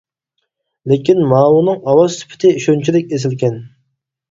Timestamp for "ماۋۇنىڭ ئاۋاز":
1.33-2.17